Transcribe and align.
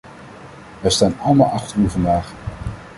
Wij 0.81 0.91
staan 0.91 1.19
allemaal 1.19 1.51
achter 1.51 1.79
u 1.79 1.89
vandaag. 1.89 2.31